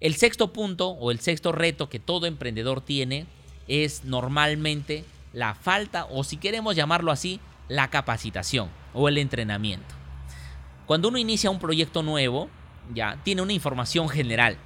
El 0.00 0.14
sexto 0.14 0.52
punto 0.52 0.88
o 0.90 1.10
el 1.10 1.20
sexto 1.20 1.52
reto 1.52 1.88
que 1.88 1.98
todo 1.98 2.26
emprendedor 2.26 2.80
tiene 2.80 3.26
es 3.68 4.04
normalmente 4.04 5.04
la 5.32 5.54
falta 5.54 6.06
o 6.06 6.24
si 6.24 6.36
queremos 6.36 6.76
llamarlo 6.76 7.10
así, 7.10 7.40
la 7.68 7.88
capacitación 7.88 8.68
o 8.92 9.08
el 9.08 9.18
entrenamiento. 9.18 9.94
Cuando 10.86 11.08
uno 11.08 11.18
inicia 11.18 11.50
un 11.50 11.58
proyecto 11.58 12.02
nuevo, 12.02 12.50
ya 12.92 13.18
tiene 13.24 13.42
una 13.42 13.54
información 13.54 14.08
general, 14.08 14.58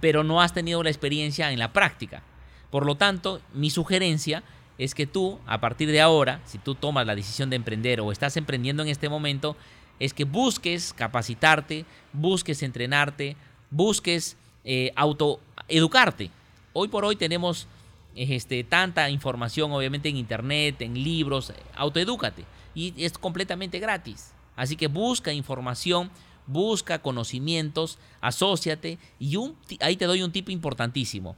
pero 0.00 0.22
no 0.22 0.40
has 0.42 0.52
tenido 0.52 0.82
la 0.82 0.90
experiencia 0.90 1.50
en 1.52 1.58
la 1.58 1.72
práctica. 1.72 2.22
Por 2.70 2.84
lo 2.84 2.96
tanto, 2.96 3.40
mi 3.54 3.70
sugerencia 3.70 4.42
es 4.78 4.94
que 4.94 5.06
tú, 5.06 5.38
a 5.46 5.60
partir 5.60 5.90
de 5.90 6.00
ahora, 6.00 6.40
si 6.44 6.58
tú 6.58 6.74
tomas 6.74 7.06
la 7.06 7.14
decisión 7.14 7.50
de 7.50 7.56
emprender 7.56 8.00
o 8.00 8.12
estás 8.12 8.36
emprendiendo 8.36 8.82
en 8.82 8.88
este 8.88 9.08
momento, 9.08 9.56
es 9.98 10.12
que 10.12 10.24
busques 10.24 10.92
capacitarte, 10.92 11.86
busques 12.12 12.62
entrenarte, 12.62 13.36
busques 13.70 14.36
eh, 14.64 14.92
autoeducarte. 14.96 16.30
Hoy 16.74 16.88
por 16.88 17.04
hoy 17.04 17.16
tenemos 17.16 17.66
este, 18.14 18.64
tanta 18.64 19.08
información, 19.10 19.72
obviamente 19.72 20.08
en 20.08 20.16
internet, 20.16 20.82
en 20.82 20.94
libros, 20.94 21.52
autoedúcate. 21.74 22.44
Y 22.74 22.92
es 23.02 23.16
completamente 23.16 23.78
gratis. 23.78 24.32
Así 24.56 24.76
que 24.76 24.88
busca 24.88 25.32
información, 25.32 26.10
busca 26.46 26.98
conocimientos, 26.98 27.98
asóciate. 28.20 28.98
Y 29.18 29.38
ahí 29.80 29.96
te 29.96 30.04
doy 30.04 30.22
un 30.22 30.32
tip 30.32 30.50
importantísimo. 30.50 31.36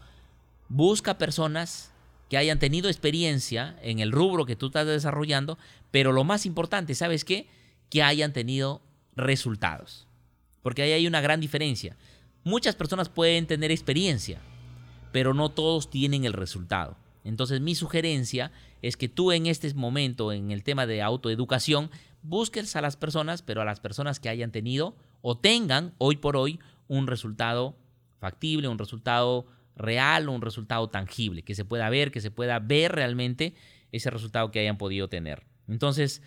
Busca 0.69 1.19
personas 1.19 1.93
que 2.29 2.37
hayan 2.37 2.59
tenido 2.59 2.89
experiencia 2.89 3.77
en 3.83 4.01
el 4.01 4.13
rubro 4.13 4.45
que 4.45 4.57
tú 4.57 4.67
estás 4.67 4.87
desarrollando, 4.87 5.59
pero 5.91 6.13
lo 6.13 6.25
más 6.25 6.47
importante, 6.47 6.95
¿sabes 6.95 7.25
qué? 7.25 7.49
Que 7.91 8.03
hayan 8.03 8.33
tenido 8.33 8.83
resultados. 9.17 10.07
Porque 10.63 10.83
ahí 10.83 10.93
hay 10.93 11.07
una 11.07 11.21
gran 11.21 11.41
diferencia. 11.41 11.97
Muchas 12.45 12.77
personas 12.77 13.09
pueden 13.09 13.47
tener 13.47 13.71
experiencia, 13.71 14.41
pero 15.13 15.35
no 15.35 15.51
todos 15.51 15.91
tienen 15.91 16.25
el 16.25 16.33
resultado. 16.33 16.97
Entonces 17.25 17.61
mi 17.61 17.75
sugerencia 17.75 18.53
es 18.83 18.97
que 18.97 19.09
tú 19.09 19.33
en 19.33 19.47
este 19.47 19.73
momento, 19.75 20.33
en 20.33 20.51
el 20.51 20.63
tema 20.63 20.87
de 20.87 21.03
autoeducación, 21.03 21.91
busques 22.23 22.77
a 22.77 22.81
las 22.81 22.97
personas, 22.97 23.43
pero 23.43 23.63
a 23.63 23.65
las 23.65 23.81
personas 23.81 24.21
que 24.21 24.29
hayan 24.29 24.53
tenido 24.53 24.97
o 25.23 25.37
tengan 25.37 25.95
hoy 25.99 26.17
por 26.17 26.37
hoy 26.37 26.61
un 26.87 27.07
resultado 27.07 27.77
factible, 28.19 28.69
un 28.69 28.79
resultado 28.79 29.47
real 29.79 30.29
un 30.29 30.43
resultado 30.43 30.89
tangible, 30.89 31.43
que 31.43 31.55
se 31.55 31.65
pueda 31.65 31.89
ver, 31.89 32.11
que 32.11 32.21
se 32.21 32.31
pueda 32.31 32.59
ver 32.59 32.93
realmente 32.93 33.55
ese 33.93 34.11
resultado 34.11 34.51
que 34.51 34.61
hayan 34.61 34.77
podido 34.77 35.09
tener. 35.09 35.45
Entonces, 35.69 36.23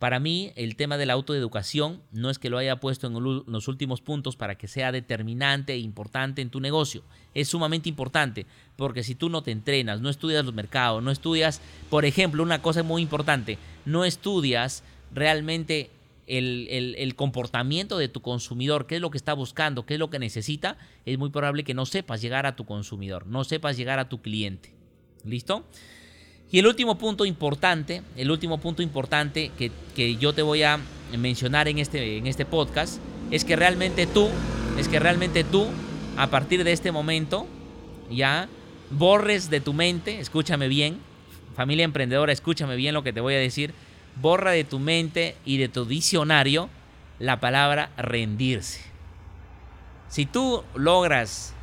para 0.00 0.18
mí, 0.18 0.52
el 0.56 0.76
tema 0.76 0.96
de 0.96 1.04
la 1.04 1.12
autoeducación 1.12 2.00
no 2.10 2.30
es 2.30 2.38
que 2.38 2.48
lo 2.48 2.56
haya 2.56 2.76
puesto 2.76 3.06
en 3.06 3.22
los 3.46 3.68
últimos 3.68 4.00
puntos 4.00 4.34
para 4.34 4.54
que 4.56 4.66
sea 4.66 4.92
determinante 4.92 5.74
e 5.74 5.78
importante 5.78 6.40
en 6.40 6.48
tu 6.48 6.58
negocio. 6.58 7.02
Es 7.34 7.48
sumamente 7.48 7.90
importante 7.90 8.46
porque 8.76 9.02
si 9.02 9.14
tú 9.14 9.28
no 9.28 9.42
te 9.42 9.50
entrenas, 9.50 10.00
no 10.00 10.08
estudias 10.08 10.42
los 10.42 10.54
mercados, 10.54 11.02
no 11.02 11.10
estudias, 11.10 11.60
por 11.90 12.06
ejemplo, 12.06 12.42
una 12.42 12.62
cosa 12.62 12.82
muy 12.82 13.02
importante, 13.02 13.58
no 13.84 14.06
estudias 14.06 14.84
realmente 15.12 15.90
el, 16.30 17.14
comportamiento 17.16 17.98
de 17.98 18.08
tu 18.08 18.22
consumidor, 18.22 18.86
qué 18.86 18.96
es 18.96 19.00
lo 19.00 19.10
que 19.10 19.18
está 19.18 19.34
buscando, 19.34 19.84
qué 19.84 19.94
es 19.94 20.00
lo 20.00 20.10
que 20.10 20.18
necesita, 20.18 20.78
es 21.04 21.18
muy 21.18 21.30
probable 21.30 21.64
que 21.64 21.74
no 21.74 21.86
sepas 21.86 22.22
llegar 22.22 22.46
a 22.46 22.56
tu 22.56 22.64
consumidor, 22.64 23.26
no 23.26 23.44
sepas 23.44 23.76
llegar 23.76 23.98
a 23.98 24.08
tu 24.08 24.22
cliente. 24.22 24.72
¿Listo? 25.24 25.64
Y 26.50 26.58
el 26.58 26.66
último 26.66 26.98
punto 26.98 27.24
importante, 27.24 28.02
el 28.16 28.30
último 28.30 28.58
punto 28.58 28.82
importante 28.82 29.50
que, 29.56 30.16
yo 30.16 30.32
te 30.32 30.42
voy 30.42 30.62
a 30.62 30.80
mencionar 31.16 31.68
en 31.68 31.78
este, 31.78 32.16
en 32.16 32.26
este 32.26 32.44
podcast, 32.44 32.98
es 33.30 33.44
que 33.44 33.56
realmente 33.56 34.06
tú, 34.06 34.28
es 34.78 34.88
que 34.88 34.98
realmente 34.98 35.44
tú, 35.44 35.66
a 36.16 36.28
partir 36.28 36.64
de 36.64 36.72
este 36.72 36.90
momento, 36.90 37.46
ya 38.10 38.48
borres 38.90 39.50
de 39.50 39.60
tu 39.60 39.72
mente, 39.72 40.18
escúchame 40.18 40.68
bien, 40.68 40.98
familia 41.54 41.84
emprendedora, 41.84 42.32
escúchame 42.32 42.76
bien 42.76 42.94
lo 42.94 43.02
que 43.02 43.12
te 43.12 43.20
voy 43.20 43.34
a 43.34 43.38
decir, 43.38 43.72
borra 44.16 44.52
de 44.52 44.64
tu 44.64 44.78
mente 44.78 45.36
y 45.44 45.58
de 45.58 45.68
tu 45.68 45.84
diccionario 45.84 46.68
la 47.18 47.40
palabra 47.40 47.90
rendirse. 47.96 48.80
Si 50.08 50.26
tú 50.26 50.64
logras 50.74 51.54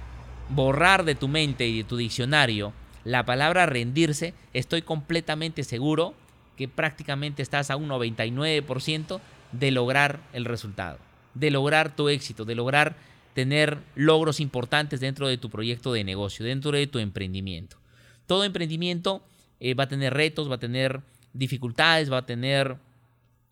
borrar 0.50 1.04
de 1.04 1.16
tu 1.16 1.28
mente 1.28 1.68
y 1.68 1.78
de 1.78 1.84
tu 1.84 1.98
diccionario 1.98 2.74
la 3.04 3.26
palabra 3.26 3.66
rendirse, 3.66 4.34
estoy 4.54 4.82
completamente 4.82 5.64
seguro 5.64 6.14
que 6.56 6.68
prácticamente 6.68 7.42
estás 7.42 7.70
a 7.70 7.76
un 7.76 7.90
99% 7.90 9.20
de 9.52 9.72
lograr 9.72 10.20
el 10.34 10.46
resultado, 10.46 10.98
de 11.34 11.52
lograr 11.52 11.96
tu 11.96 12.10
éxito, 12.10 12.46
de 12.46 12.56
lograr 12.56 12.96
tener 13.34 13.78
logros 13.96 14.40
importantes 14.40 15.00
dentro 15.00 15.28
de 15.28 15.38
tu 15.38 15.50
proyecto 15.50 15.94
de 15.94 16.04
negocio, 16.04 16.46
dentro 16.46 16.72
de 16.72 16.88
tu 16.88 17.00
emprendimiento. 17.00 17.78
Todo 18.26 18.44
emprendimiento 18.44 19.22
eh, 19.60 19.74
va 19.74 19.84
a 19.86 19.88
tener 19.88 20.14
retos, 20.14 20.50
va 20.50 20.56
a 20.56 20.60
tener 20.60 21.02
dificultades, 21.38 22.12
va 22.12 22.20
a 22.20 22.26
tener 22.26 22.78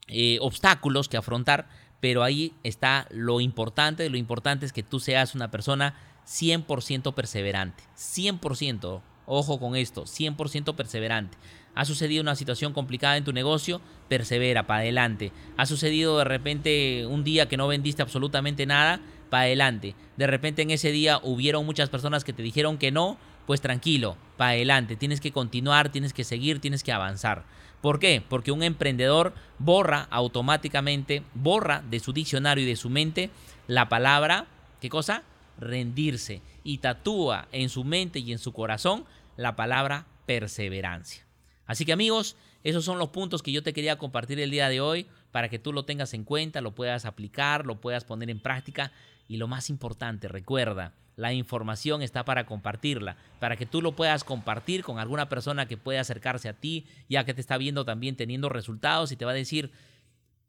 eh, 0.07 0.37
obstáculos 0.41 1.09
que 1.09 1.17
afrontar, 1.17 1.67
pero 1.99 2.23
ahí 2.23 2.53
está 2.63 3.07
lo 3.09 3.41
importante. 3.41 4.09
Lo 4.09 4.17
importante 4.17 4.65
es 4.65 4.73
que 4.73 4.83
tú 4.83 4.99
seas 4.99 5.35
una 5.35 5.51
persona 5.51 5.95
100% 6.27 7.13
perseverante. 7.13 7.83
100%. 7.97 9.01
Ojo 9.27 9.59
con 9.59 9.75
esto, 9.75 10.03
100% 10.03 10.75
perseverante. 10.75 11.37
Ha 11.73 11.83
sucedido 11.83 12.21
una 12.21 12.35
situación 12.35 12.73
complicada 12.73 13.17
en 13.17 13.23
tu 13.23 13.33
negocio, 13.33 13.81
persevera, 14.07 14.67
para 14.67 14.81
adelante. 14.81 15.31
Ha 15.57 15.65
sucedido 15.65 16.17
de 16.19 16.23
repente 16.23 17.05
un 17.05 17.23
día 17.23 17.49
que 17.49 17.57
no 17.57 17.67
vendiste 17.67 18.01
absolutamente 18.01 18.65
nada, 18.65 19.01
para 19.29 19.43
adelante. 19.43 19.95
De 20.15 20.27
repente 20.27 20.61
en 20.61 20.71
ese 20.71 20.91
día 20.91 21.19
hubieron 21.23 21.65
muchas 21.65 21.89
personas 21.89 22.23
que 22.23 22.33
te 22.33 22.43
dijeron 22.43 22.77
que 22.77 22.91
no, 22.91 23.17
pues 23.45 23.61
tranquilo, 23.61 24.17
para 24.37 24.51
adelante. 24.51 24.95
Tienes 24.95 25.21
que 25.21 25.31
continuar, 25.31 25.91
tienes 25.91 26.13
que 26.13 26.23
seguir, 26.23 26.59
tienes 26.59 26.83
que 26.83 26.91
avanzar. 26.91 27.45
¿Por 27.81 27.99
qué? 27.99 28.23
Porque 28.27 28.51
un 28.51 28.63
emprendedor 28.63 29.33
borra 29.59 30.07
automáticamente, 30.09 31.23
borra 31.33 31.83
de 31.87 31.99
su 31.99 32.13
diccionario 32.13 32.63
y 32.63 32.67
de 32.67 32.75
su 32.75 32.89
mente 32.89 33.29
la 33.67 33.89
palabra, 33.89 34.47
¿qué 34.81 34.89
cosa? 34.89 35.23
Rendirse. 35.59 36.41
Y 36.63 36.79
tatúa 36.79 37.47
en 37.51 37.69
su 37.69 37.83
mente 37.83 38.19
y 38.19 38.31
en 38.31 38.39
su 38.39 38.53
corazón 38.53 39.05
la 39.37 39.55
palabra 39.55 40.07
perseverancia. 40.25 41.25
Así 41.67 41.85
que 41.85 41.93
amigos, 41.93 42.35
esos 42.63 42.85
son 42.85 42.97
los 42.97 43.09
puntos 43.09 43.43
que 43.43 43.51
yo 43.51 43.61
te 43.61 43.73
quería 43.73 43.97
compartir 43.97 44.39
el 44.39 44.51
día 44.51 44.69
de 44.69 44.81
hoy 44.81 45.07
para 45.31 45.49
que 45.49 45.59
tú 45.59 45.73
lo 45.73 45.85
tengas 45.85 46.13
en 46.13 46.23
cuenta, 46.23 46.61
lo 46.61 46.73
puedas 46.73 47.05
aplicar, 47.05 47.65
lo 47.65 47.79
puedas 47.81 48.03
poner 48.05 48.29
en 48.29 48.39
práctica 48.39 48.91
y 49.27 49.37
lo 49.37 49.47
más 49.47 49.69
importante, 49.69 50.27
recuerda, 50.27 50.93
la 51.15 51.33
información 51.33 52.01
está 52.01 52.25
para 52.25 52.45
compartirla, 52.45 53.17
para 53.39 53.55
que 53.55 53.65
tú 53.65 53.81
lo 53.81 53.95
puedas 53.95 54.23
compartir 54.23 54.83
con 54.83 54.99
alguna 54.99 55.29
persona 55.29 55.67
que 55.67 55.77
pueda 55.77 56.01
acercarse 56.01 56.49
a 56.49 56.53
ti, 56.53 56.85
ya 57.09 57.23
que 57.25 57.33
te 57.33 57.41
está 57.41 57.57
viendo 57.57 57.85
también 57.85 58.15
teniendo 58.15 58.49
resultados 58.49 59.11
y 59.11 59.15
te 59.15 59.25
va 59.25 59.31
a 59.31 59.35
decir, 59.35 59.71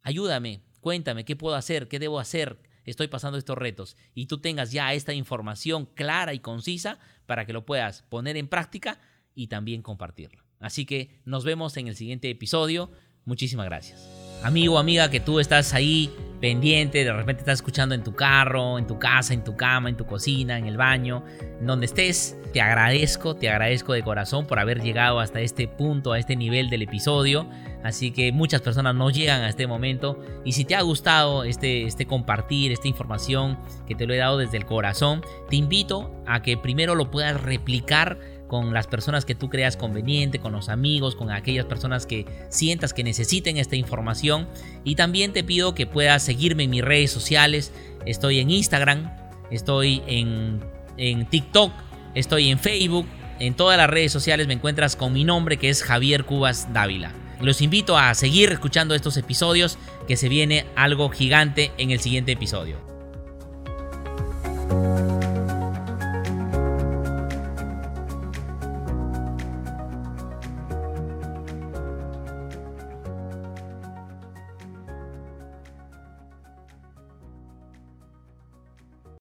ayúdame, 0.02 0.60
cuéntame, 0.80 1.24
¿qué 1.24 1.36
puedo 1.36 1.56
hacer? 1.56 1.88
¿Qué 1.88 1.98
debo 1.98 2.18
hacer? 2.18 2.58
Estoy 2.84 3.08
pasando 3.08 3.38
estos 3.38 3.58
retos. 3.58 3.96
Y 4.14 4.26
tú 4.26 4.38
tengas 4.38 4.70
ya 4.70 4.92
esta 4.94 5.12
información 5.12 5.86
clara 5.86 6.34
y 6.34 6.38
concisa 6.38 6.98
para 7.26 7.44
que 7.44 7.52
lo 7.52 7.66
puedas 7.66 8.02
poner 8.02 8.36
en 8.36 8.48
práctica 8.48 9.00
y 9.34 9.48
también 9.48 9.82
compartirla. 9.82 10.44
Así 10.60 10.86
que 10.86 11.20
nos 11.24 11.44
vemos 11.44 11.76
en 11.76 11.88
el 11.88 11.96
siguiente 11.96 12.30
episodio. 12.30 12.90
Muchísimas 13.24 13.66
gracias 13.66 14.26
amigo 14.42 14.78
amiga 14.78 15.10
que 15.10 15.20
tú 15.20 15.40
estás 15.40 15.74
ahí 15.74 16.10
pendiente, 16.40 17.04
de 17.04 17.12
repente 17.12 17.40
estás 17.40 17.56
escuchando 17.56 17.94
en 17.94 18.02
tu 18.02 18.14
carro, 18.14 18.78
en 18.78 18.86
tu 18.86 18.98
casa, 18.98 19.34
en 19.34 19.44
tu 19.44 19.56
cama, 19.56 19.88
en 19.88 19.96
tu 19.96 20.06
cocina, 20.06 20.58
en 20.58 20.66
el 20.66 20.76
baño, 20.76 21.24
donde 21.60 21.86
estés, 21.86 22.36
te 22.52 22.60
agradezco, 22.60 23.36
te 23.36 23.48
agradezco 23.48 23.92
de 23.92 24.02
corazón 24.02 24.46
por 24.46 24.58
haber 24.58 24.80
llegado 24.82 25.20
hasta 25.20 25.40
este 25.40 25.68
punto, 25.68 26.12
a 26.12 26.18
este 26.18 26.36
nivel 26.36 26.70
del 26.70 26.82
episodio. 26.82 27.48
Así 27.82 28.10
que 28.10 28.32
muchas 28.32 28.62
personas 28.62 28.94
no 28.94 29.10
llegan 29.10 29.42
a 29.42 29.48
este 29.48 29.66
momento. 29.66 30.18
Y 30.44 30.52
si 30.52 30.64
te 30.64 30.74
ha 30.74 30.82
gustado 30.82 31.44
este, 31.44 31.84
este 31.84 32.06
compartir, 32.06 32.72
esta 32.72 32.88
información 32.88 33.58
que 33.86 33.94
te 33.94 34.06
lo 34.06 34.14
he 34.14 34.16
dado 34.16 34.38
desde 34.38 34.56
el 34.56 34.66
corazón, 34.66 35.22
te 35.48 35.56
invito 35.56 36.10
a 36.26 36.42
que 36.42 36.56
primero 36.56 36.94
lo 36.94 37.10
puedas 37.10 37.40
replicar 37.40 38.18
con 38.48 38.72
las 38.72 38.86
personas 38.86 39.24
que 39.24 39.34
tú 39.34 39.48
creas 39.48 39.76
conveniente, 39.76 40.38
con 40.38 40.52
los 40.52 40.68
amigos, 40.68 41.16
con 41.16 41.30
aquellas 41.30 41.66
personas 41.66 42.06
que 42.06 42.26
sientas 42.48 42.94
que 42.94 43.04
necesiten 43.04 43.56
esta 43.56 43.76
información. 43.76 44.48
Y 44.84 44.94
también 44.94 45.32
te 45.32 45.44
pido 45.44 45.74
que 45.74 45.86
puedas 45.86 46.22
seguirme 46.22 46.64
en 46.64 46.70
mis 46.70 46.84
redes 46.84 47.10
sociales. 47.10 47.72
Estoy 48.04 48.40
en 48.40 48.50
Instagram, 48.50 49.12
estoy 49.50 50.02
en, 50.06 50.60
en 50.96 51.26
TikTok, 51.26 51.72
estoy 52.14 52.50
en 52.50 52.58
Facebook. 52.58 53.06
En 53.38 53.54
todas 53.54 53.76
las 53.76 53.90
redes 53.90 54.12
sociales 54.12 54.46
me 54.46 54.54
encuentras 54.54 54.96
con 54.96 55.12
mi 55.12 55.24
nombre 55.24 55.58
que 55.58 55.68
es 55.68 55.82
Javier 55.82 56.24
Cubas 56.24 56.72
Dávila. 56.72 57.12
Los 57.40 57.60
invito 57.60 57.98
a 57.98 58.14
seguir 58.14 58.50
escuchando 58.50 58.94
estos 58.94 59.16
episodios 59.18 59.78
que 60.08 60.16
se 60.16 60.28
viene 60.28 60.64
algo 60.74 61.10
gigante 61.10 61.70
en 61.76 61.90
el 61.90 62.00
siguiente 62.00 62.32
episodio. 62.32 62.95